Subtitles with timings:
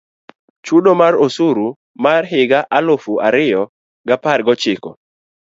[0.65, 1.65] Chudo mar osuru
[2.05, 3.61] mar higa mar eluf ario
[4.07, 4.89] gi apar gi ochiko